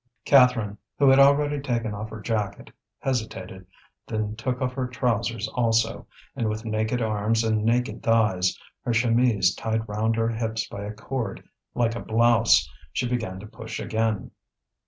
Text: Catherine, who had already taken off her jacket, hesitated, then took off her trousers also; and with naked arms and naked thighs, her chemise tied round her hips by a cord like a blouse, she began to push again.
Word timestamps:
Catherine, 0.25 0.79
who 0.97 1.09
had 1.11 1.19
already 1.19 1.59
taken 1.59 1.93
off 1.93 2.09
her 2.09 2.21
jacket, 2.21 2.71
hesitated, 2.97 3.67
then 4.07 4.35
took 4.35 4.59
off 4.59 4.73
her 4.73 4.87
trousers 4.87 5.47
also; 5.49 6.07
and 6.35 6.49
with 6.49 6.65
naked 6.65 7.03
arms 7.03 7.43
and 7.43 7.63
naked 7.63 8.01
thighs, 8.01 8.59
her 8.83 8.93
chemise 8.95 9.53
tied 9.53 9.87
round 9.87 10.15
her 10.15 10.29
hips 10.29 10.67
by 10.67 10.85
a 10.85 10.91
cord 10.91 11.43
like 11.75 11.93
a 11.95 11.99
blouse, 11.99 12.67
she 12.91 13.07
began 13.07 13.39
to 13.41 13.45
push 13.45 13.79
again. 13.79 14.31